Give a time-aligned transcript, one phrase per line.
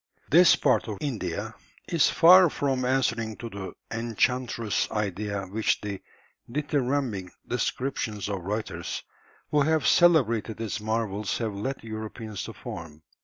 [0.37, 1.53] ]This part of India
[1.87, 6.01] is far from answering to the "enchantress" idea which the
[6.51, 9.03] dithyrambic descriptions of writers
[9.51, 13.03] who have celebrated its marvels have led Europeans to form.